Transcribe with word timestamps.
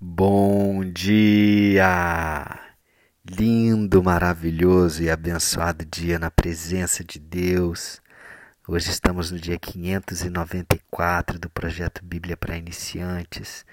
Bom 0.00 0.84
dia! 0.84 2.60
Lindo, 3.28 4.00
maravilhoso 4.00 5.02
e 5.02 5.10
abençoado 5.10 5.84
dia 5.84 6.20
na 6.20 6.30
presença 6.30 7.02
de 7.02 7.18
Deus. 7.18 8.00
Hoje 8.68 8.90
estamos 8.90 9.32
no 9.32 9.40
dia 9.40 9.58
594 9.58 11.36
do 11.40 11.50
projeto 11.50 12.04
Bíblia 12.04 12.36
para 12.36 12.56
Iniciantes. 12.56 13.66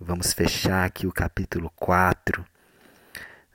Vamos 0.00 0.32
fechar 0.32 0.86
aqui 0.86 1.06
o 1.06 1.12
capítulo 1.12 1.70
4 1.76 2.46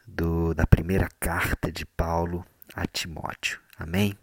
do, 0.05 0.53
da 0.53 0.67
primeira 0.67 1.09
carta 1.19 1.71
de 1.71 1.83
Paulo 1.83 2.45
a 2.75 2.85
Timóteo. 2.85 3.59
Amém? 3.75 4.15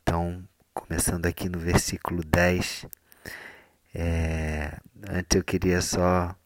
Então, 0.00 0.48
começando 0.72 1.26
aqui 1.26 1.48
no 1.48 1.58
versículo 1.58 2.22
10. 2.22 2.86
É, 3.92 4.78
antes 5.10 5.34
eu 5.36 5.42
queria 5.42 5.82
só 5.82 6.36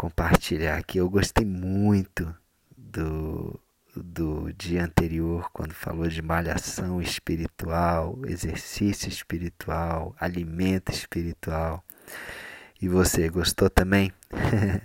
compartilhar 0.00 0.78
aqui. 0.78 0.96
Eu 0.96 1.10
gostei 1.10 1.44
muito 1.44 2.34
do, 2.74 3.60
do 3.94 4.50
dia 4.54 4.82
anterior, 4.82 5.50
quando 5.52 5.74
falou 5.74 6.08
de 6.08 6.22
malhação 6.22 7.02
espiritual, 7.02 8.18
exercício 8.24 9.10
espiritual, 9.10 10.16
alimento 10.18 10.90
espiritual. 10.90 11.84
E 12.80 12.88
você 12.88 13.28
gostou 13.28 13.68
também? 13.68 14.10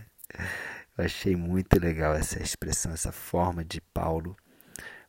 Eu 0.97 1.05
achei 1.05 1.33
muito 1.33 1.79
legal 1.79 2.13
essa 2.13 2.43
expressão, 2.43 2.91
essa 2.91 3.13
forma 3.13 3.63
de 3.63 3.79
Paulo 3.79 4.35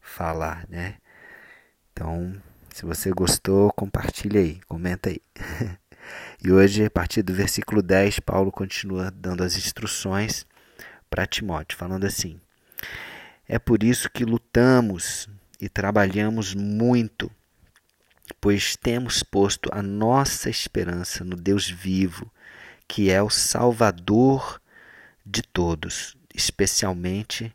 falar, 0.01 0.69
né? 0.69 0.99
Então, 1.93 2.41
se 2.73 2.85
você 2.85 3.11
gostou, 3.11 3.73
compartilha 3.73 4.41
aí, 4.41 4.61
comenta 4.69 5.11
aí. 5.11 5.21
E 6.43 6.51
hoje, 6.51 6.85
a 6.85 6.91
partir 6.91 7.23
do 7.23 7.33
versículo 7.33 7.83
10, 7.83 8.21
Paulo 8.21 8.53
continua 8.53 9.11
dando 9.11 9.43
as 9.43 9.57
instruções 9.57 10.47
para 11.09 11.27
Timóteo, 11.27 11.79
falando 11.79 12.05
assim: 12.05 12.41
É 13.49 13.59
por 13.59 13.83
isso 13.83 14.11
que 14.11 14.25
lutamos 14.25 15.29
e 15.61 15.69
trabalhamos 15.69 16.55
muito, 16.55 17.31
pois 18.41 18.77
temos 18.77 19.23
posto 19.23 19.71
a 19.73 19.83
nossa 19.83 20.51
esperança 20.51 21.25
no 21.25 21.37
Deus 21.37 21.69
vivo, 21.69 22.31
que 22.87 23.11
é 23.11 23.23
o 23.23 23.31
Salvador 23.31 24.61
de 25.25 25.43
todos, 25.43 26.17
especialmente 26.35 27.55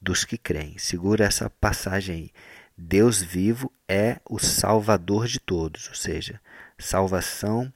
dos 0.00 0.24
que 0.24 0.38
creem. 0.38 0.78
Segura 0.78 1.24
essa 1.24 1.50
passagem 1.50 2.14
aí. 2.14 2.30
Deus 2.76 3.20
vivo 3.20 3.70
é 3.86 4.18
o 4.24 4.38
Salvador 4.38 5.26
de 5.26 5.38
todos, 5.38 5.88
ou 5.88 5.94
seja, 5.94 6.40
salvação 6.78 7.70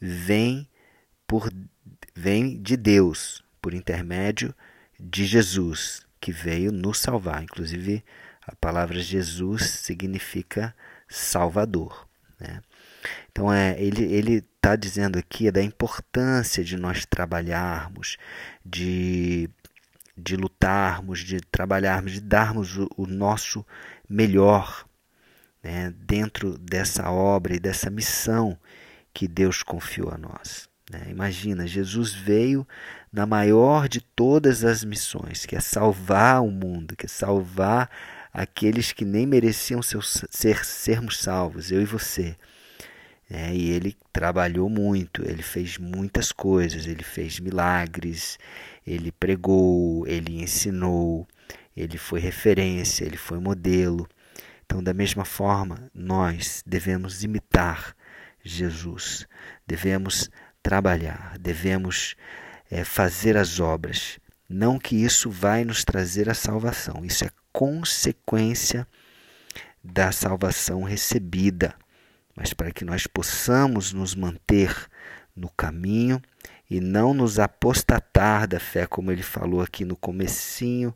vem 0.00 0.68
por 1.26 1.50
vem 2.14 2.60
de 2.60 2.76
Deus 2.76 3.44
por 3.60 3.74
intermédio 3.74 4.54
de 4.98 5.24
Jesus 5.24 6.00
que 6.20 6.32
veio 6.32 6.72
nos 6.72 6.98
salvar. 6.98 7.42
Inclusive 7.42 8.04
a 8.42 8.54
palavra 8.56 8.98
Jesus 9.00 9.62
significa 9.70 10.74
Salvador. 11.08 12.08
Né? 12.40 12.60
Então 13.30 13.52
é 13.52 13.80
ele 13.80 14.44
está 14.56 14.74
dizendo 14.74 15.18
aqui 15.18 15.50
da 15.50 15.62
importância 15.62 16.64
de 16.64 16.76
nós 16.76 17.06
trabalharmos, 17.06 18.16
de 18.64 19.48
de 20.20 20.36
lutarmos, 20.36 21.20
de 21.20 21.40
trabalharmos, 21.40 22.12
de 22.14 22.20
darmos 22.20 22.76
o, 22.76 22.90
o 22.96 23.06
nosso 23.06 23.64
melhor 24.08 24.84
né, 25.62 25.94
dentro 25.96 26.58
dessa 26.58 27.08
obra 27.10 27.54
e 27.54 27.60
dessa 27.60 27.88
missão 27.88 28.58
que 29.18 29.26
Deus 29.26 29.64
confiou 29.64 30.12
a 30.12 30.16
nós. 30.16 30.68
Né? 30.88 31.08
Imagina, 31.10 31.66
Jesus 31.66 32.14
veio 32.14 32.64
na 33.12 33.26
maior 33.26 33.88
de 33.88 34.00
todas 34.00 34.62
as 34.62 34.84
missões, 34.84 35.44
que 35.44 35.56
é 35.56 35.60
salvar 35.60 36.40
o 36.40 36.52
mundo, 36.52 36.94
que 36.94 37.06
é 37.06 37.08
salvar 37.08 37.90
aqueles 38.32 38.92
que 38.92 39.04
nem 39.04 39.26
mereciam 39.26 39.82
ser, 39.82 39.98
ser 40.04 40.64
sermos 40.64 41.18
salvos, 41.18 41.72
eu 41.72 41.82
e 41.82 41.84
você. 41.84 42.36
É, 43.28 43.52
e 43.52 43.70
ele 43.70 43.96
trabalhou 44.12 44.70
muito, 44.70 45.28
ele 45.28 45.42
fez 45.42 45.78
muitas 45.78 46.30
coisas, 46.30 46.86
ele 46.86 47.02
fez 47.02 47.40
milagres, 47.40 48.38
ele 48.86 49.10
pregou, 49.10 50.06
ele 50.06 50.40
ensinou, 50.40 51.26
ele 51.76 51.98
foi 51.98 52.20
referência, 52.20 53.04
ele 53.04 53.16
foi 53.16 53.40
modelo. 53.40 54.08
Então, 54.64 54.80
da 54.80 54.94
mesma 54.94 55.24
forma, 55.24 55.90
nós 55.92 56.62
devemos 56.64 57.24
imitar 57.24 57.97
Jesus. 58.48 59.26
Devemos 59.66 60.30
trabalhar, 60.62 61.36
devemos 61.38 62.16
é, 62.70 62.84
fazer 62.84 63.36
as 63.36 63.60
obras. 63.60 64.18
Não 64.48 64.78
que 64.78 64.96
isso 64.96 65.30
vai 65.30 65.64
nos 65.64 65.84
trazer 65.84 66.28
a 66.28 66.34
salvação, 66.34 67.04
isso 67.04 67.24
é 67.24 67.30
consequência 67.52 68.86
da 69.82 70.10
salvação 70.10 70.82
recebida, 70.82 71.74
mas 72.34 72.52
para 72.52 72.70
que 72.70 72.84
nós 72.84 73.06
possamos 73.06 73.92
nos 73.92 74.14
manter 74.14 74.74
no 75.34 75.50
caminho 75.50 76.20
e 76.70 76.80
não 76.80 77.12
nos 77.12 77.38
apostatar 77.38 78.46
da 78.46 78.60
fé, 78.60 78.86
como 78.86 79.10
ele 79.10 79.22
falou 79.22 79.60
aqui 79.60 79.84
no 79.84 79.96
comecinho 79.96 80.94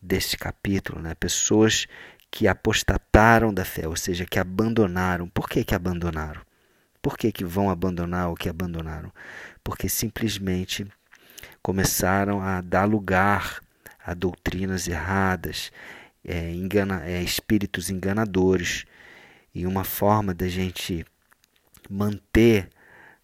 deste 0.00 0.36
capítulo, 0.36 1.00
né? 1.00 1.14
Pessoas 1.14 1.86
que 2.30 2.46
apostataram 2.46 3.52
da 3.52 3.64
fé, 3.64 3.88
ou 3.88 3.96
seja, 3.96 4.26
que 4.26 4.38
abandonaram. 4.38 5.28
Por 5.28 5.48
que 5.48 5.64
que 5.64 5.74
abandonaram? 5.74 6.45
Por 7.06 7.16
que, 7.16 7.30
que 7.30 7.44
vão 7.44 7.70
abandonar 7.70 8.32
o 8.32 8.34
que 8.34 8.48
abandonaram? 8.48 9.12
Porque 9.62 9.88
simplesmente 9.88 10.84
começaram 11.62 12.42
a 12.42 12.60
dar 12.60 12.84
lugar 12.84 13.60
a 14.04 14.12
doutrinas 14.12 14.88
erradas, 14.88 15.70
é, 16.24 16.50
engana, 16.50 17.04
é, 17.04 17.22
espíritos 17.22 17.90
enganadores. 17.90 18.86
E 19.54 19.68
uma 19.68 19.84
forma 19.84 20.34
da 20.34 20.48
gente 20.48 21.06
manter 21.88 22.68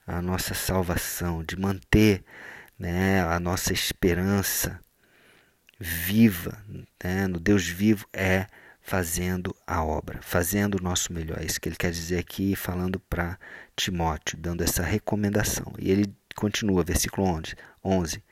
a 0.06 0.22
nossa 0.22 0.54
salvação, 0.54 1.43
de 1.43 1.59
manter 1.59 2.22
né, 2.78 3.20
a 3.25 3.41
nossa 3.41 3.72
esperança 3.72 4.78
viva 5.81 6.56
né, 7.03 7.26
no 7.26 7.41
Deus 7.41 7.66
vivo 7.66 8.06
é 8.12 8.47
fazendo 8.82 9.56
a 9.66 9.82
obra, 9.82 10.20
fazendo 10.22 10.75
o 10.75 10.82
nosso 10.82 11.12
melhor. 11.12 11.41
É 11.41 11.44
isso 11.44 11.60
que 11.60 11.69
ele 11.69 11.76
quer 11.76 11.91
dizer 11.91 12.19
aqui, 12.19 12.54
falando 12.56 12.99
para 12.99 13.38
Timóteo, 13.77 14.38
dando 14.38 14.62
essa 14.62 14.83
recomendação. 14.83 15.72
E 15.78 15.91
ele 15.91 16.12
continua, 16.34 16.83
versículo 16.83 17.27
11: 17.27 17.55
11 17.84 18.22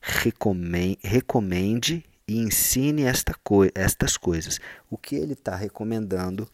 recomende, 0.00 0.98
recomende 1.02 2.04
e 2.26 2.38
ensine 2.38 3.02
esta 3.02 3.34
co 3.42 3.64
estas 3.74 4.16
coisas. 4.16 4.60
O 4.90 4.96
que 4.96 5.16
ele 5.16 5.32
está 5.32 5.56
recomendando 5.56 6.48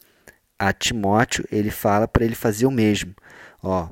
a 0.59 0.73
Timóteo, 0.73 1.45
ele 1.51 1.71
fala 1.71 2.07
para 2.07 2.25
ele 2.25 2.35
fazer 2.35 2.67
o 2.67 2.71
mesmo. 2.71 3.15
Ó, 3.63 3.89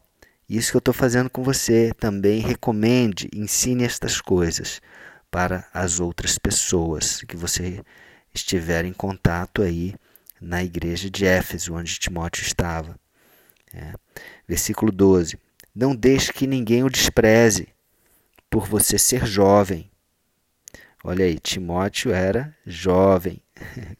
isso 0.48 0.70
que 0.70 0.76
eu 0.76 0.80
estou 0.80 0.94
fazendo 0.94 1.30
com 1.30 1.42
você, 1.42 1.92
também 1.98 2.40
recomende, 2.40 3.28
ensine 3.34 3.84
estas 3.84 4.20
coisas 4.20 4.80
para 5.30 5.66
as 5.72 5.98
outras 5.98 6.38
pessoas 6.38 7.22
que 7.22 7.36
você 7.36 7.82
estiver 8.34 8.84
em 8.84 8.92
contato 8.92 9.62
aí 9.62 9.94
na 10.40 10.62
igreja 10.62 11.08
de 11.10 11.24
Éfeso, 11.24 11.74
onde 11.74 11.98
Timóteo 11.98 12.42
estava. 12.42 12.96
É. 13.74 13.94
Versículo 14.46 14.92
12: 14.92 15.38
Não 15.74 15.94
deixe 15.94 16.32
que 16.32 16.46
ninguém 16.46 16.84
o 16.84 16.90
despreze 16.90 17.68
por 18.50 18.66
você 18.66 18.98
ser 18.98 19.26
jovem. 19.26 19.90
Olha 21.04 21.24
aí, 21.24 21.38
Timóteo 21.38 22.12
era 22.12 22.56
jovem. 22.66 23.42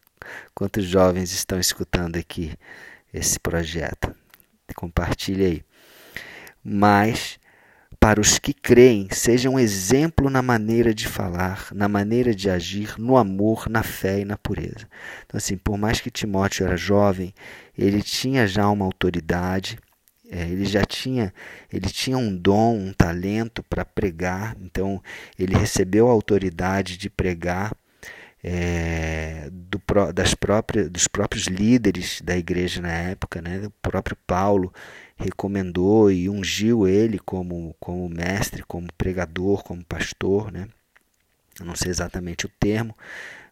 Quantos 0.55 0.85
jovens 0.85 1.33
estão 1.33 1.59
escutando 1.59 2.17
aqui 2.17 2.57
esse 3.13 3.41
projeto? 3.41 4.15
Compartilhe 4.75 5.45
aí. 5.45 5.65
Mas 6.63 7.39
para 8.03 8.21
os 8.21 8.37
que 8.37 8.53
creem, 8.53 9.07
seja 9.13 9.49
um 9.49 9.61
exemplo 9.61 10.29
na 10.29 10.43
maneira 10.43 10.93
de 10.93 11.07
falar, 11.07 11.69
na 11.73 11.89
maneira 11.89 12.35
de 12.35 12.51
agir, 12.51 12.99
no 12.99 13.17
amor, 13.17 13.69
na 13.71 13.85
fé 13.85 14.19
e 14.19 14.25
na 14.25 14.37
pureza. 14.37 14.89
Então, 15.25 15.39
assim, 15.39 15.57
por 15.57 15.79
mais 15.79 16.01
que 16.01 16.11
Timóteo 16.11 16.67
era 16.67 16.77
jovem, 16.77 17.33
ele 17.79 18.03
tinha 18.03 18.45
já 18.45 18.69
uma 18.69 18.85
autoridade, 18.85 19.79
é, 20.29 20.43
ele 20.49 20.65
já 20.65 20.85
tinha, 20.85 21.33
ele 21.73 21.89
tinha 21.89 22.19
um 22.19 22.37
dom, 22.37 22.77
um 22.77 22.93
talento 22.93 23.63
para 23.63 23.85
pregar, 23.85 24.57
então 24.61 25.01
ele 25.39 25.57
recebeu 25.57 26.09
a 26.09 26.13
autoridade 26.13 26.97
de 26.97 27.09
pregar 27.09 27.73
é, 28.43 29.49
do, 29.53 29.81
das 30.13 30.35
próprias, 30.35 30.91
dos 30.91 31.07
próprios 31.07 31.45
líderes 31.45 32.21
da 32.21 32.37
igreja 32.37 32.83
na 32.83 32.91
época, 32.91 33.41
né? 33.41 33.63
o 33.65 33.71
próprio 33.81 34.17
Paulo 34.27 34.73
recomendou 35.23 36.11
e 36.11 36.29
ungiu 36.29 36.87
ele 36.87 37.19
como, 37.19 37.75
como 37.79 38.09
mestre, 38.09 38.63
como 38.63 38.93
pregador, 38.99 39.63
como 39.63 39.85
pastor, 39.85 40.51
né? 40.51 40.69
Eu 41.59 41.67
não 41.67 41.77
sei 41.77 41.91
exatamente 41.91 42.47
o 42.47 42.51
termo, 42.61 42.97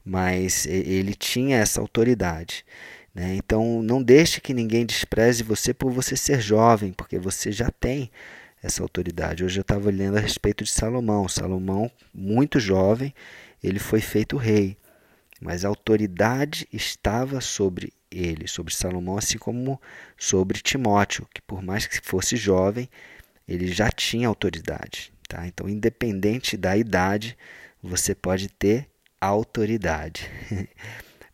mas 0.04 0.66
ele 0.66 1.14
tinha 1.14 1.58
essa 1.58 1.80
autoridade. 1.80 2.64
Né? 3.14 3.34
Então, 3.36 3.82
não 3.82 4.02
deixe 4.02 4.40
que 4.40 4.54
ninguém 4.54 4.86
despreze 4.86 5.42
você 5.42 5.74
por 5.74 5.92
você 5.92 6.16
ser 6.16 6.40
jovem, 6.40 6.92
porque 6.92 7.18
você 7.18 7.52
já 7.52 7.70
tem 7.70 8.10
essa 8.62 8.82
autoridade. 8.82 9.44
Hoje 9.44 9.58
eu 9.58 9.62
estava 9.62 9.90
lendo 9.90 10.16
a 10.16 10.20
respeito 10.20 10.64
de 10.64 10.70
Salomão. 10.70 11.28
Salomão, 11.28 11.90
muito 12.12 12.58
jovem, 12.58 13.14
ele 13.62 13.78
foi 13.78 14.00
feito 14.00 14.36
rei, 14.36 14.76
mas 15.40 15.64
a 15.64 15.68
autoridade 15.68 16.66
estava 16.72 17.40
sobre 17.40 17.92
ele, 18.10 18.48
sobre 18.48 18.74
Salomão, 18.74 19.18
assim 19.18 19.38
como 19.38 19.80
sobre 20.16 20.60
Timóteo, 20.60 21.26
que 21.32 21.40
por 21.42 21.62
mais 21.62 21.86
que 21.86 22.00
fosse 22.00 22.36
jovem, 22.36 22.88
ele 23.46 23.68
já 23.68 23.90
tinha 23.90 24.28
autoridade. 24.28 25.12
Tá? 25.28 25.46
Então, 25.46 25.68
independente 25.68 26.56
da 26.56 26.76
idade, 26.76 27.36
você 27.82 28.14
pode 28.14 28.48
ter 28.48 28.88
autoridade 29.20 30.28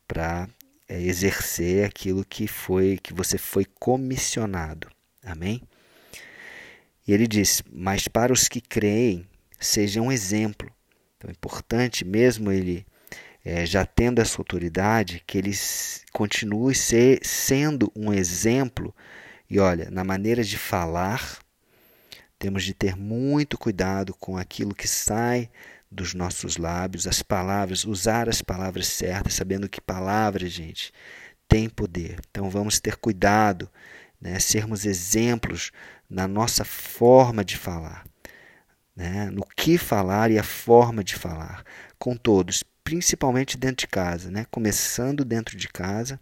para 0.07 0.47
é, 0.87 1.01
exercer 1.01 1.85
aquilo 1.85 2.23
que 2.23 2.47
foi 2.47 2.97
que 3.01 3.13
você 3.13 3.37
foi 3.37 3.65
comissionado. 3.65 4.87
Amém? 5.23 5.61
E 7.07 7.13
ele 7.13 7.27
diz: 7.27 7.63
Mas 7.71 8.07
para 8.07 8.33
os 8.33 8.47
que 8.47 8.61
creem, 8.61 9.27
seja 9.59 10.01
um 10.01 10.11
exemplo. 10.11 10.71
Então 11.17 11.29
é 11.29 11.31
importante, 11.31 12.05
mesmo 12.05 12.51
ele 12.51 12.85
é, 13.47 13.65
já 13.65 13.85
tendo 13.85 14.19
essa 14.19 14.41
autoridade, 14.41 15.23
que 15.25 15.37
ele 15.37 15.53
continue 16.11 16.75
ser, 16.75 17.21
sendo 17.23 17.89
um 17.95 18.11
exemplo. 18.11 18.93
E 19.49 19.57
olha, 19.57 19.89
na 19.89 20.03
maneira 20.03 20.43
de 20.43 20.57
falar, 20.57 21.39
temos 22.37 22.65
de 22.65 22.73
ter 22.73 22.97
muito 22.97 23.57
cuidado 23.57 24.13
com 24.13 24.35
aquilo 24.35 24.75
que 24.75 24.85
sai 24.85 25.49
dos 25.89 26.13
nossos 26.13 26.57
lábios, 26.57 27.07
as 27.07 27.23
palavras, 27.23 27.85
usar 27.85 28.27
as 28.27 28.41
palavras 28.41 28.87
certas, 28.87 29.35
sabendo 29.35 29.69
que 29.69 29.79
palavras, 29.79 30.51
gente, 30.51 30.91
tem 31.47 31.69
poder. 31.69 32.19
Então 32.29 32.49
vamos 32.49 32.81
ter 32.81 32.97
cuidado, 32.97 33.71
né, 34.19 34.37
sermos 34.39 34.85
exemplos 34.85 35.71
na 36.09 36.27
nossa 36.27 36.65
forma 36.65 37.45
de 37.45 37.55
falar, 37.55 38.05
né, 38.93 39.29
no 39.31 39.45
que 39.55 39.77
falar 39.77 40.31
e 40.31 40.37
a 40.37 40.43
forma 40.43 41.01
de 41.01 41.15
falar, 41.15 41.63
com 41.97 42.13
todos, 42.13 42.61
principalmente 42.87 43.57
dentro 43.57 43.85
de 43.85 43.87
casa, 43.87 44.31
né, 44.31 44.45
começando 44.49 45.25
dentro 45.25 45.57
de 45.57 45.67
casa. 45.67 46.17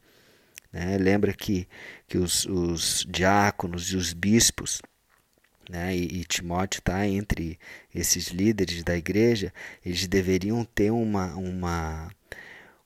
Né, 0.73 0.97
lembra 0.97 1.31
que, 1.31 1.67
que 2.07 2.17
os, 2.17 2.43
os 2.47 3.05
diáconos 3.07 3.91
e 3.91 3.95
os 3.95 4.13
bispos 4.13 4.81
né, 5.69 5.95
e, 5.95 6.21
e 6.21 6.25
Timóteo 6.25 6.79
está 6.79 7.07
entre 7.07 7.59
esses 7.93 8.29
líderes 8.29 8.83
da 8.83 8.97
igreja, 8.97 9.53
eles 9.85 10.07
deveriam 10.07 10.65
ter 10.65 10.89
uma, 10.89 11.35
uma, 11.35 12.11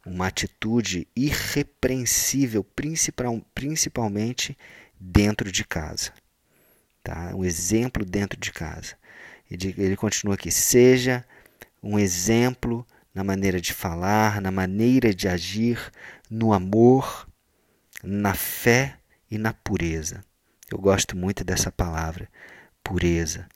uma 0.06 0.28
atitude 0.28 1.08
irrepreensível, 1.16 2.66
principal, 2.66 3.42
principalmente 3.56 4.58
dentro 5.00 5.50
de 5.50 5.64
casa. 5.64 6.12
Tá? 7.02 7.34
Um 7.34 7.46
exemplo 7.46 8.04
dentro 8.04 8.38
de 8.38 8.52
casa. 8.52 8.98
Ele, 9.50 9.74
ele 9.78 9.96
continua 9.96 10.36
aqui: 10.36 10.52
seja 10.52 11.26
um 11.82 11.98
exemplo 11.98 12.86
na 13.14 13.24
maneira 13.24 13.60
de 13.60 13.74
falar, 13.74 14.42
na 14.42 14.52
maneira 14.52 15.14
de 15.14 15.28
agir, 15.28 15.92
no 16.30 16.54
amor, 16.54 17.28
na 18.04 18.34
fé 18.34 18.98
e 19.30 19.38
na 19.38 19.54
pureza. 19.54 20.24
Eu 20.72 20.78
gosto 20.78 21.18
muito 21.18 21.44
dessa 21.44 21.72
palavra 21.72 22.30
pureza. 22.84 23.48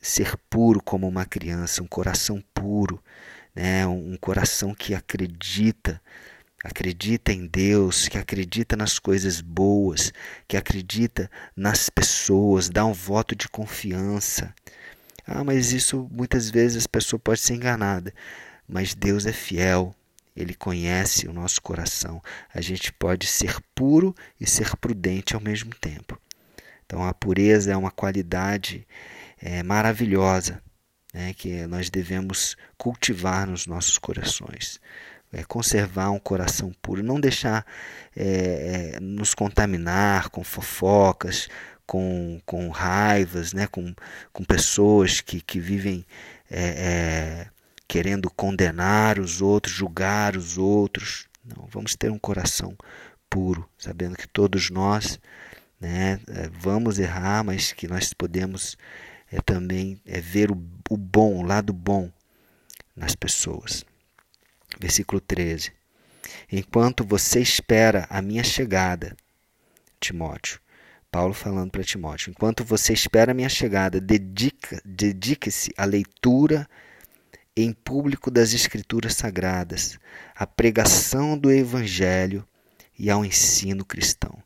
Ser 0.00 0.36
puro 0.48 0.82
como 0.82 1.08
uma 1.08 1.24
criança, 1.24 1.82
um 1.82 1.86
coração 1.86 2.42
puro, 2.54 3.02
né? 3.54 3.86
um 3.86 4.16
coração 4.16 4.74
que 4.74 4.94
acredita, 4.94 6.00
acredita 6.62 7.32
em 7.32 7.46
Deus, 7.46 8.08
que 8.08 8.18
acredita 8.18 8.76
nas 8.76 8.98
coisas 8.98 9.40
boas, 9.40 10.12
que 10.46 10.56
acredita 10.56 11.30
nas 11.56 11.88
pessoas, 11.90 12.68
dá 12.68 12.84
um 12.84 12.92
voto 12.92 13.34
de 13.34 13.48
confiança. 13.48 14.54
Ah, 15.26 15.42
mas 15.42 15.72
isso 15.72 16.08
muitas 16.12 16.48
vezes 16.48 16.86
a 16.86 16.88
pessoa 16.88 17.18
pode 17.18 17.40
ser 17.40 17.54
enganada. 17.54 18.14
Mas 18.68 18.94
Deus 18.94 19.26
é 19.26 19.32
fiel, 19.32 19.94
Ele 20.36 20.54
conhece 20.54 21.26
o 21.26 21.32
nosso 21.32 21.60
coração. 21.60 22.22
A 22.54 22.60
gente 22.60 22.92
pode 22.92 23.26
ser 23.26 23.56
puro 23.74 24.14
e 24.40 24.46
ser 24.46 24.76
prudente 24.76 25.34
ao 25.34 25.40
mesmo 25.40 25.74
tempo. 25.74 26.18
Então 26.84 27.04
a 27.04 27.12
pureza 27.12 27.72
é 27.72 27.76
uma 27.76 27.90
qualidade 27.90 28.86
é, 29.40 29.62
maravilhosa 29.62 30.62
né, 31.12 31.34
que 31.34 31.66
nós 31.66 31.90
devemos 31.90 32.56
cultivar 32.78 33.46
nos 33.46 33.66
nossos 33.66 33.98
corações. 33.98 34.80
É, 35.32 35.42
conservar 35.42 36.10
um 36.10 36.20
coração 36.20 36.72
puro, 36.80 37.02
não 37.02 37.18
deixar 37.18 37.66
é, 38.14 38.92
é, 38.94 39.00
nos 39.00 39.34
contaminar 39.34 40.28
com 40.28 40.44
fofocas, 40.44 41.48
com, 41.86 42.40
com 42.44 42.68
raivas, 42.68 43.52
né, 43.52 43.66
com, 43.66 43.94
com 44.32 44.44
pessoas 44.44 45.20
que, 45.20 45.40
que 45.40 45.60
vivem 45.60 46.04
é, 46.50 46.60
é, 46.60 47.48
querendo 47.86 48.30
condenar 48.30 49.18
os 49.18 49.40
outros, 49.40 49.74
julgar 49.74 50.36
os 50.36 50.58
outros. 50.58 51.26
Não, 51.44 51.66
vamos 51.70 51.94
ter 51.94 52.10
um 52.10 52.18
coração 52.18 52.76
puro, 53.30 53.68
sabendo 53.78 54.16
que 54.16 54.26
todos 54.26 54.70
nós 54.70 55.18
né? 55.80 56.20
É, 56.28 56.48
vamos 56.48 56.98
errar, 56.98 57.44
mas 57.44 57.72
que 57.72 57.86
nós 57.86 58.12
podemos 58.12 58.76
é, 59.30 59.40
também 59.40 60.00
é, 60.06 60.20
ver 60.20 60.50
o, 60.50 60.54
o 60.90 60.96
bom, 60.96 61.36
o 61.36 61.42
lado 61.42 61.72
bom 61.72 62.10
nas 62.94 63.14
pessoas. 63.14 63.84
Versículo 64.78 65.20
13. 65.20 65.72
Enquanto 66.50 67.04
você 67.04 67.40
espera 67.40 68.06
a 68.10 68.20
minha 68.20 68.42
chegada, 68.42 69.16
Timóteo, 70.00 70.60
Paulo 71.16 71.32
falando 71.32 71.70
para 71.70 71.82
Timóteo, 71.82 72.28
enquanto 72.28 72.62
você 72.62 72.92
espera 72.92 73.32
a 73.32 73.34
minha 73.34 73.48
chegada, 73.48 73.98
dedica, 73.98 74.82
dedique-se 74.84 75.72
à 75.74 75.86
leitura 75.86 76.68
em 77.56 77.72
público 77.72 78.30
das 78.30 78.52
Escrituras 78.52 79.14
Sagradas, 79.14 79.98
à 80.34 80.46
pregação 80.46 81.38
do 81.38 81.50
Evangelho 81.50 82.46
e 82.98 83.08
ao 83.08 83.24
ensino 83.24 83.82
cristão. 83.82 84.36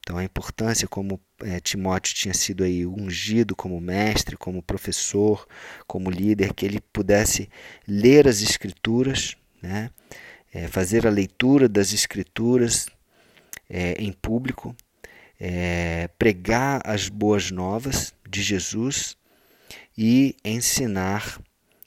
Então 0.00 0.16
a 0.16 0.24
importância 0.24 0.88
como 0.88 1.20
é, 1.42 1.60
Timóteo 1.60 2.14
tinha 2.14 2.32
sido 2.32 2.64
aí 2.64 2.86
ungido 2.86 3.54
como 3.54 3.78
mestre, 3.78 4.34
como 4.34 4.62
professor, 4.62 5.46
como 5.86 6.08
líder, 6.08 6.54
que 6.54 6.64
ele 6.64 6.80
pudesse 6.80 7.50
ler 7.86 8.26
as 8.26 8.40
escrituras, 8.40 9.36
né? 9.60 9.90
É, 10.54 10.66
fazer 10.68 11.06
a 11.06 11.10
leitura 11.10 11.68
das 11.68 11.92
escrituras 11.92 12.86
é, 13.68 13.92
em 14.02 14.10
público, 14.10 14.74
é, 15.38 16.08
pregar 16.18 16.80
as 16.84 17.08
boas 17.08 17.50
novas 17.50 18.14
de 18.28 18.42
Jesus 18.42 19.16
e 19.96 20.36
ensinar 20.44 21.40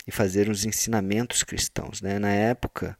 e 0.07 0.11
fazer 0.11 0.49
os 0.49 0.65
ensinamentos 0.65 1.43
cristãos. 1.43 2.01
Né? 2.01 2.19
Na 2.19 2.31
época 2.31 2.97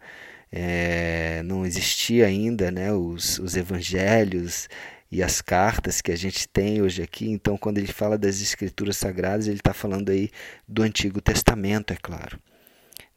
é, 0.51 1.41
não 1.43 1.65
existia 1.65 2.27
ainda 2.27 2.71
né, 2.71 2.91
os, 2.91 3.39
os 3.39 3.55
evangelhos 3.55 4.67
e 5.11 5.21
as 5.21 5.41
cartas 5.41 6.01
que 6.01 6.11
a 6.11 6.15
gente 6.15 6.47
tem 6.47 6.81
hoje 6.81 7.01
aqui. 7.01 7.29
Então, 7.29 7.57
quando 7.57 7.77
ele 7.77 7.91
fala 7.91 8.17
das 8.17 8.41
Escrituras 8.41 8.97
Sagradas, 8.97 9.47
ele 9.47 9.57
está 9.57 9.73
falando 9.73 10.09
aí 10.09 10.29
do 10.67 10.83
Antigo 10.83 11.21
Testamento, 11.21 11.91
é 11.91 11.97
claro. 12.01 12.39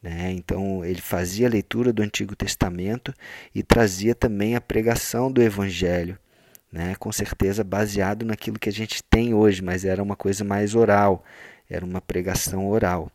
Né? 0.03 0.33
Então, 0.33 0.85
ele 0.85 1.01
fazia 1.01 1.47
a 1.47 1.51
leitura 1.51 1.93
do 1.93 2.03
Antigo 2.03 2.35
Testamento 2.35 3.15
e 3.55 3.63
trazia 3.63 4.15
também 4.15 4.55
a 4.57 4.61
pregação 4.61 5.31
do 5.31 5.41
Evangelho. 5.41 6.19
Né? 6.75 6.97
Com 6.97 7.13
certeza 7.13 7.63
baseado 7.63 8.25
naquilo 8.25 8.59
que 8.59 8.69
a 8.69 8.73
gente 8.73 9.01
tem 9.05 9.33
hoje, 9.33 9.63
mas 9.63 9.85
era 9.85 10.03
uma 10.03 10.17
coisa 10.17 10.43
mais 10.43 10.75
oral, 10.75 11.25
era 11.71 11.85
uma 11.85 12.01
pregação 12.01 12.67
oral. 12.67 13.13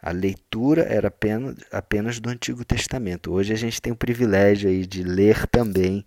A 0.00 0.10
leitura 0.12 0.80
era 0.84 1.08
apenas, 1.08 1.56
apenas 1.70 2.18
do 2.18 2.30
Antigo 2.30 2.64
Testamento. 2.64 3.34
Hoje 3.34 3.52
a 3.52 3.56
gente 3.56 3.82
tem 3.82 3.92
o 3.92 3.96
privilégio 3.96 4.70
aí 4.70 4.86
de 4.86 5.02
ler 5.02 5.46
também 5.48 6.06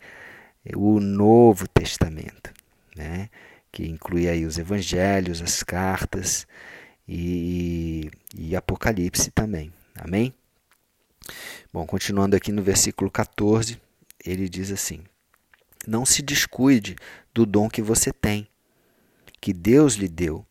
o 0.76 1.00
Novo 1.00 1.68
Testamento, 1.68 2.52
né? 2.96 3.30
que 3.72 3.88
inclui 3.88 4.28
aí 4.28 4.44
os 4.44 4.58
evangelhos, 4.58 5.44
as 5.44 5.62
cartas 5.62 6.48
e, 7.08 8.10
e 8.36 8.56
Apocalipse 8.56 9.30
também. 9.30 9.72
Amém? 9.94 10.34
Bom, 11.72 11.86
continuando 11.86 12.36
aqui 12.36 12.52
no 12.52 12.64
versículo 12.64 13.12
14, 13.12 13.80
ele 14.26 14.50
diz 14.50 14.72
assim: 14.72 15.04
Não 15.88 16.06
se 16.06 16.22
descuide 16.22 16.96
do 17.34 17.46
dom 17.46 17.70
que 17.70 17.82
você 17.82 18.12
tem, 18.12 18.48
que 19.40 19.54
Deus 19.54 19.96
lhe 19.96 20.08
deu. 20.08 20.46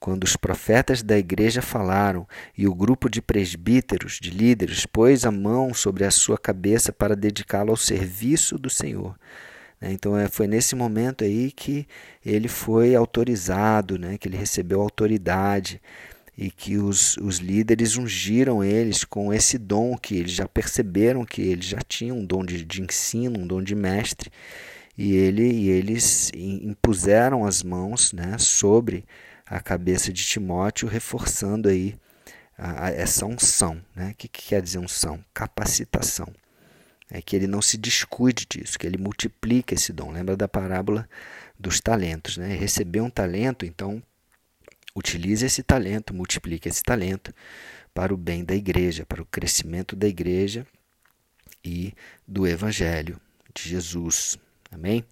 Quando 0.00 0.22
os 0.22 0.36
profetas 0.36 1.02
da 1.02 1.18
igreja 1.18 1.60
falaram 1.60 2.26
e 2.56 2.68
o 2.68 2.74
grupo 2.74 3.08
de 3.10 3.20
presbíteros, 3.20 4.18
de 4.20 4.30
líderes, 4.30 4.86
pôs 4.86 5.24
a 5.24 5.30
mão 5.30 5.74
sobre 5.74 6.04
a 6.04 6.10
sua 6.10 6.38
cabeça 6.38 6.92
para 6.92 7.16
dedicá-lo 7.16 7.70
ao 7.70 7.76
serviço 7.76 8.56
do 8.56 8.70
Senhor. 8.70 9.18
Né? 9.80 9.92
Então 9.92 10.16
é, 10.16 10.28
foi 10.28 10.46
nesse 10.46 10.76
momento 10.76 11.24
aí 11.24 11.50
que 11.50 11.86
ele 12.24 12.46
foi 12.46 12.94
autorizado, 12.94 13.98
né? 13.98 14.16
que 14.18 14.28
ele 14.28 14.36
recebeu 14.36 14.80
autoridade 14.80 15.80
e 16.38 16.52
que 16.52 16.78
os, 16.78 17.16
os 17.16 17.38
líderes 17.38 17.98
ungiram 17.98 18.62
eles 18.62 19.02
com 19.02 19.34
esse 19.34 19.58
dom 19.58 19.98
que 19.98 20.14
eles 20.14 20.30
já 20.30 20.46
perceberam 20.46 21.24
que 21.24 21.42
eles 21.42 21.64
já 21.64 21.80
tinham 21.80 22.18
um 22.18 22.24
dom 22.24 22.44
de, 22.44 22.64
de 22.64 22.80
ensino, 22.80 23.40
um 23.40 23.46
dom 23.46 23.60
de 23.60 23.74
mestre, 23.74 24.30
e, 24.96 25.16
ele, 25.16 25.50
e 25.50 25.68
eles 25.68 26.30
impuseram 26.32 27.44
as 27.44 27.64
mãos 27.64 28.12
né, 28.12 28.38
sobre 28.38 29.04
a 29.44 29.58
cabeça 29.58 30.12
de 30.12 30.24
Timóteo, 30.24 30.86
reforçando 30.86 31.68
aí 31.68 31.96
a, 32.56 32.86
a, 32.86 32.90
essa 32.90 33.26
unção. 33.26 33.80
Né? 33.96 34.10
O 34.12 34.14
que, 34.14 34.28
que 34.28 34.42
quer 34.46 34.62
dizer 34.62 34.78
unção? 34.78 35.18
Capacitação. 35.34 36.28
É 37.10 37.20
que 37.20 37.34
ele 37.34 37.48
não 37.48 37.62
se 37.62 37.76
descuide 37.76 38.46
disso, 38.48 38.78
que 38.78 38.86
ele 38.86 38.98
multiplique 38.98 39.74
esse 39.74 39.92
dom. 39.92 40.12
Lembra 40.12 40.36
da 40.36 40.46
parábola 40.46 41.08
dos 41.58 41.80
talentos. 41.80 42.36
Né? 42.36 42.54
Recebeu 42.54 43.04
um 43.04 43.10
talento, 43.10 43.64
então 43.64 44.02
utilize 44.94 45.44
esse 45.44 45.62
talento, 45.62 46.14
multiplique 46.14 46.68
esse 46.68 46.82
talento 46.82 47.32
para 47.94 48.12
o 48.12 48.16
bem 48.16 48.44
da 48.44 48.54
igreja, 48.54 49.04
para 49.06 49.22
o 49.22 49.26
crescimento 49.26 49.96
da 49.96 50.06
igreja 50.06 50.66
e 51.64 51.92
do 52.26 52.46
evangelho 52.46 53.20
de 53.54 53.68
Jesus. 53.68 54.38
Amém? 54.70 55.04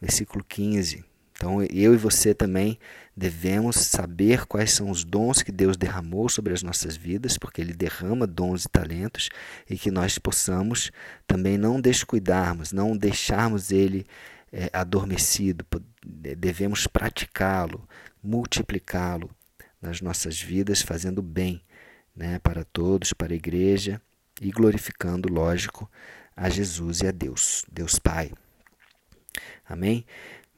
Versículo 0.00 0.44
15. 0.44 1.04
Então, 1.32 1.62
eu 1.62 1.94
e 1.94 1.96
você 1.96 2.34
também 2.34 2.78
devemos 3.16 3.76
saber 3.76 4.46
quais 4.46 4.72
são 4.72 4.90
os 4.90 5.04
dons 5.04 5.42
que 5.42 5.50
Deus 5.50 5.76
derramou 5.76 6.28
sobre 6.28 6.52
as 6.52 6.62
nossas 6.62 6.96
vidas, 6.96 7.38
porque 7.38 7.62
Ele 7.62 7.72
derrama 7.72 8.26
dons 8.26 8.64
e 8.64 8.68
talentos, 8.68 9.30
e 9.68 9.78
que 9.78 9.90
nós 9.90 10.18
possamos 10.18 10.92
também 11.26 11.56
não 11.56 11.80
descuidarmos, 11.80 12.72
não 12.72 12.94
deixarmos 12.94 13.70
Ele 13.70 14.06
é, 14.52 14.68
adormecido, 14.72 15.64
devemos 16.04 16.86
praticá-lo, 16.86 17.88
multiplicá-lo 18.22 19.30
nas 19.80 20.00
nossas 20.00 20.40
vidas, 20.40 20.82
fazendo 20.82 21.22
bem 21.22 21.62
né, 22.14 22.38
para 22.38 22.64
todos, 22.64 23.12
para 23.12 23.32
a 23.32 23.36
igreja 23.36 24.00
e 24.40 24.50
glorificando, 24.50 25.32
lógico, 25.32 25.90
a 26.36 26.48
Jesus 26.48 27.00
e 27.00 27.06
a 27.06 27.10
Deus, 27.10 27.64
Deus 27.70 27.98
Pai. 27.98 28.32
Amém? 29.68 30.04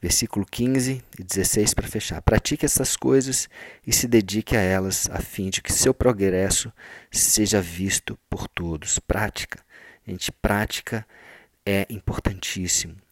Versículo 0.01 0.45
15 0.45 1.01
e 1.17 1.23
16 1.23 1.73
para 1.73 1.87
fechar. 1.87 2.21
Pratique 2.21 2.65
essas 2.65 2.97
coisas 2.97 3.47
e 3.85 3.93
se 3.93 4.07
dedique 4.07 4.55
a 4.55 4.59
elas, 4.59 5.09
a 5.09 5.19
fim 5.19 5.49
de 5.49 5.61
que 5.61 5.71
seu 5.71 5.93
progresso 5.93 6.73
seja 7.09 7.61
visto 7.61 8.19
por 8.29 8.47
todos. 8.47 8.99
Prática. 8.99 9.63
Gente, 10.05 10.31
prática 10.31 11.07
é 11.65 11.85
importantíssimo. 11.89 13.02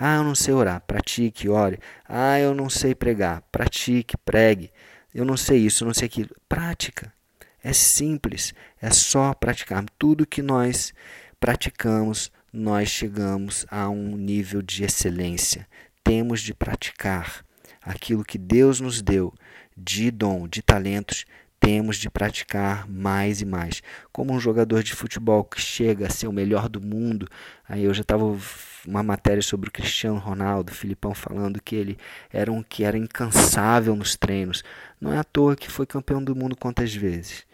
Ah, 0.00 0.16
eu 0.16 0.24
não 0.24 0.34
sei 0.34 0.54
orar. 0.54 0.80
Pratique, 0.80 1.48
ore. 1.48 1.78
Ah, 2.08 2.40
eu 2.40 2.54
não 2.54 2.70
sei 2.70 2.94
pregar. 2.94 3.42
Pratique, 3.52 4.16
pregue. 4.16 4.70
Eu 5.14 5.26
não 5.26 5.36
sei 5.36 5.58
isso, 5.58 5.84
eu 5.84 5.86
não 5.86 5.94
sei 5.94 6.06
aquilo. 6.06 6.30
Prática. 6.48 7.12
É 7.62 7.74
simples. 7.74 8.54
É 8.80 8.90
só 8.90 9.34
praticar. 9.34 9.84
Tudo 9.98 10.26
que 10.26 10.40
nós 10.40 10.94
praticamos, 11.38 12.32
nós 12.50 12.88
chegamos 12.88 13.66
a 13.70 13.90
um 13.90 14.16
nível 14.16 14.62
de 14.62 14.82
excelência 14.82 15.66
temos 16.10 16.40
de 16.40 16.52
praticar 16.52 17.44
aquilo 17.80 18.24
que 18.24 18.36
Deus 18.36 18.80
nos 18.80 19.00
deu 19.00 19.32
de 19.76 20.10
dom, 20.10 20.48
de 20.48 20.60
talentos, 20.60 21.24
temos 21.58 21.98
de 21.98 22.10
praticar 22.10 22.88
mais 22.88 23.40
e 23.40 23.44
mais. 23.44 23.82
Como 24.12 24.32
um 24.32 24.40
jogador 24.40 24.82
de 24.82 24.92
futebol 24.92 25.44
que 25.44 25.60
chega 25.60 26.06
a 26.06 26.10
ser 26.10 26.26
o 26.26 26.32
melhor 26.32 26.68
do 26.68 26.80
mundo, 26.80 27.28
aí 27.68 27.84
eu 27.84 27.94
já 27.94 28.02
estava 28.02 28.24
uma 28.86 29.02
matéria 29.02 29.42
sobre 29.42 29.68
o 29.68 29.72
Cristiano 29.72 30.18
Ronaldo, 30.18 30.72
Filipão 30.72 31.14
falando 31.14 31.60
que 31.62 31.74
ele 31.74 31.98
era 32.32 32.50
um 32.50 32.62
que 32.62 32.84
era 32.84 32.96
incansável 32.96 33.94
nos 33.96 34.16
treinos. 34.16 34.62
Não 35.00 35.12
é 35.12 35.18
à 35.18 35.24
toa 35.24 35.56
que 35.56 35.70
foi 35.70 35.86
campeão 35.86 36.22
do 36.22 36.34
mundo 36.34 36.56
quantas 36.56 36.94
vezes. 36.94 37.44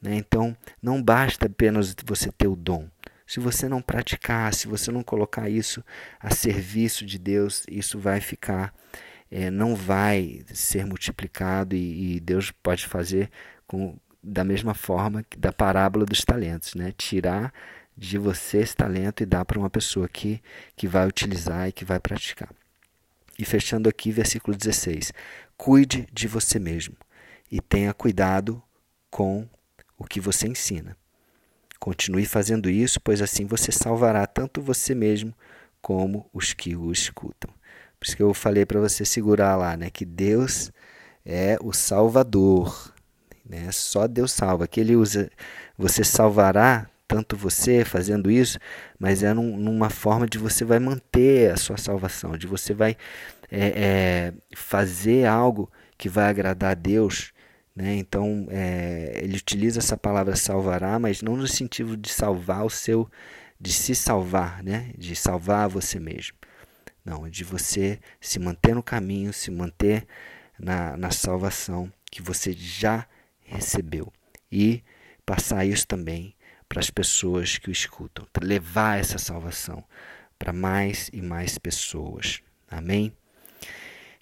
Né? 0.00 0.14
Então, 0.16 0.56
não 0.82 1.02
basta 1.02 1.46
apenas 1.46 1.94
você 2.06 2.30
ter 2.32 2.48
o 2.48 2.56
dom 2.56 2.88
se 3.30 3.38
você 3.38 3.68
não 3.68 3.80
praticar, 3.80 4.52
se 4.52 4.66
você 4.66 4.90
não 4.90 5.04
colocar 5.04 5.48
isso 5.48 5.84
a 6.18 6.34
serviço 6.34 7.06
de 7.06 7.16
Deus, 7.16 7.64
isso 7.70 7.96
vai 7.96 8.20
ficar, 8.20 8.74
é, 9.30 9.48
não 9.52 9.76
vai 9.76 10.42
ser 10.52 10.84
multiplicado 10.84 11.76
e, 11.76 12.16
e, 12.16 12.20
Deus 12.20 12.50
pode 12.50 12.88
fazer 12.88 13.30
com, 13.68 13.96
da 14.20 14.42
mesma 14.42 14.74
forma 14.74 15.24
da 15.38 15.52
parábola 15.52 16.04
dos 16.04 16.24
talentos, 16.24 16.74
né? 16.74 16.92
Tirar 16.98 17.54
de 18.00 18.16
você 18.16 18.56
esse 18.56 18.74
talento 18.74 19.22
e 19.22 19.26
dar 19.26 19.44
para 19.44 19.58
uma 19.58 19.68
pessoa 19.68 20.08
que, 20.08 20.42
que 20.74 20.88
vai 20.88 21.06
utilizar 21.06 21.68
e 21.68 21.72
que 21.72 21.84
vai 21.84 22.00
praticar. 22.00 22.48
E 23.38 23.44
fechando 23.44 23.90
aqui, 23.90 24.10
versículo 24.10 24.56
16: 24.56 25.12
Cuide 25.54 26.08
de 26.10 26.26
você 26.26 26.58
mesmo 26.58 26.96
e 27.52 27.60
tenha 27.60 27.92
cuidado 27.92 28.62
com 29.10 29.46
o 29.98 30.04
que 30.04 30.18
você 30.18 30.48
ensina. 30.48 30.96
Continue 31.78 32.24
fazendo 32.24 32.70
isso, 32.70 32.98
pois 33.02 33.20
assim 33.20 33.44
você 33.44 33.70
salvará 33.70 34.26
tanto 34.26 34.62
você 34.62 34.94
mesmo 34.94 35.34
como 35.82 36.26
os 36.32 36.54
que 36.54 36.74
o 36.74 36.90
escutam. 36.90 37.52
Por 37.98 38.06
isso 38.06 38.16
que 38.16 38.22
eu 38.22 38.32
falei 38.32 38.64
para 38.64 38.80
você 38.80 39.04
segurar 39.04 39.56
lá, 39.56 39.76
né, 39.76 39.90
que 39.90 40.06
Deus 40.06 40.72
é 41.24 41.58
o 41.60 41.70
Salvador, 41.70 42.94
né? 43.44 43.70
Só 43.72 44.06
Deus 44.06 44.32
salva. 44.32 44.66
Que 44.66 44.80
Ele 44.80 44.96
usa, 44.96 45.30
você 45.76 46.02
salvará 46.02 46.89
tanto 47.10 47.36
você 47.36 47.84
fazendo 47.84 48.30
isso, 48.30 48.56
mas 48.96 49.24
é 49.24 49.34
num, 49.34 49.56
numa 49.56 49.90
forma 49.90 50.28
de 50.28 50.38
você 50.38 50.64
vai 50.64 50.78
manter 50.78 51.50
a 51.50 51.56
sua 51.56 51.76
salvação, 51.76 52.36
de 52.36 52.46
você 52.46 52.72
vai 52.72 52.96
é, 53.50 54.30
é, 54.30 54.32
fazer 54.54 55.26
algo 55.26 55.68
que 55.98 56.08
vai 56.08 56.26
agradar 56.30 56.70
a 56.70 56.74
Deus 56.74 57.32
né? 57.74 57.94
Então, 57.94 58.46
é, 58.50 59.20
ele 59.22 59.38
utiliza 59.38 59.78
essa 59.78 59.96
palavra 59.96 60.36
salvará, 60.36 60.98
mas 60.98 61.22
não 61.22 61.36
no 61.36 61.46
sentido 61.46 61.96
de 61.96 62.10
salvar 62.10 62.64
o 62.64 62.68
seu, 62.68 63.10
de 63.58 63.72
se 63.72 63.94
salvar, 63.94 64.62
né? 64.62 64.92
de 64.98 65.16
salvar 65.16 65.68
você 65.68 65.98
mesmo. 65.98 66.36
Não, 67.02 67.28
de 67.28 67.42
você 67.42 67.98
se 68.20 68.38
manter 68.38 68.74
no 68.74 68.82
caminho, 68.82 69.32
se 69.32 69.50
manter 69.50 70.06
na, 70.58 70.96
na 70.96 71.10
salvação 71.10 71.90
que 72.10 72.20
você 72.20 72.52
já 72.52 73.06
recebeu. 73.40 74.12
E 74.52 74.82
passar 75.24 75.64
isso 75.64 75.86
também 75.86 76.34
para 76.70 76.78
as 76.78 76.88
pessoas 76.88 77.58
que 77.58 77.68
o 77.68 77.72
escutam. 77.72 78.24
Levar 78.40 79.00
essa 79.00 79.18
salvação 79.18 79.82
para 80.38 80.52
mais 80.52 81.10
e 81.12 81.20
mais 81.20 81.58
pessoas. 81.58 82.40
Amém? 82.70 83.12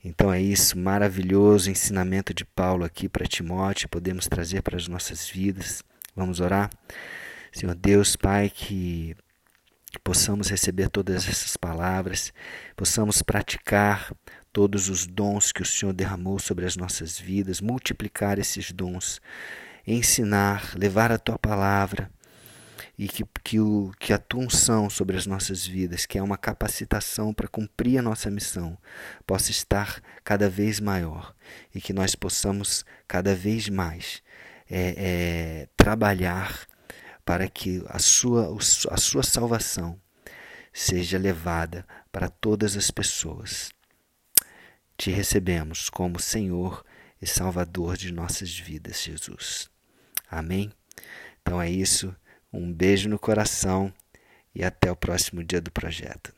Então 0.03 0.33
é 0.33 0.41
isso, 0.41 0.79
maravilhoso 0.79 1.71
ensinamento 1.71 2.33
de 2.33 2.47
Paulo 2.47 2.85
aqui 2.85 3.07
para 3.07 3.27
Timóteo, 3.27 3.89
podemos 3.91 4.27
trazer 4.29 4.63
para 4.63 4.79
as 4.79 4.89
nossas 4.89 5.29
vidas. 5.29 5.83
Vamos 6.17 6.41
orar? 6.41 6.71
Senhor 7.53 7.75
Deus, 7.75 8.17
Pai, 8.17 8.49
que 8.49 9.15
possamos 10.03 10.49
receber 10.49 10.89
todas 10.89 11.29
essas 11.29 11.55
palavras, 11.55 12.33
possamos 12.75 13.21
praticar 13.21 14.11
todos 14.55 14.89
os 14.89 15.07
dons 15.07 15.53
que 15.53 15.61
o 15.61 15.67
Senhor 15.67 15.93
derramou 15.93 16.39
sobre 16.39 16.65
as 16.65 16.77
nossas 16.77 17.19
vidas, 17.19 17.61
multiplicar 17.61 18.39
esses 18.39 18.73
dons, 18.73 19.21
ensinar, 19.87 20.73
levar 20.75 21.13
a 21.13 21.19
tua 21.19 21.39
palavra 21.39 22.11
e 22.99 23.07
que, 23.07 23.25
que, 23.45 23.61
o, 23.61 23.93
que 23.99 24.13
a 24.13 24.19
tua 24.19 24.41
unção 24.41 24.91
sobre 24.91 25.17
as 25.17 25.25
nossas 25.25 25.65
vidas, 25.65 26.05
que 26.05 26.19
é 26.19 26.23
uma 26.23 26.37
capacitação 26.37 27.33
para 27.33 27.47
cumprir 27.47 27.99
a 27.99 28.03
nossa 28.03 28.29
missão, 28.29 28.77
possa 29.25 29.53
estar 29.53 30.03
cada 30.25 30.51
vez 30.51 30.81
maior 30.81 31.33
e 31.73 31.81
que 31.81 31.93
nós 31.93 32.17
possamos 32.17 32.85
cada 33.07 33.37
vez 33.37 33.69
mais 33.69 34.21
é, 34.69 34.95
é, 34.97 35.69
trabalhar 35.77 36.67
para 37.25 37.49
que 37.49 37.85
a 37.87 38.01
sua, 38.01 38.57
a 38.91 38.97
sua 38.97 39.23
salvação 39.23 40.01
seja 40.73 41.19
levada 41.19 41.87
para 42.11 42.29
todas 42.29 42.77
as 42.77 42.91
pessoas. 42.91 43.71
Te 44.97 45.13
recebemos 45.13 45.89
como 45.89 46.19
Senhor 46.19 46.85
e 47.23 47.27
Salvador 47.27 47.97
de 47.97 48.13
nossas 48.13 48.59
vidas, 48.59 49.03
Jesus. 49.03 49.71
Amém? 50.29 50.73
Então 51.41 51.63
é 51.63 51.71
isso. 51.71 52.15
Um 52.53 52.73
beijo 52.73 53.09
no 53.09 53.19
coração 53.19 53.93
e 54.55 54.65
até 54.65 54.91
o 54.91 54.97
próximo 54.97 55.45
dia 55.45 55.61
do 55.61 55.71
projeto. 55.71 56.38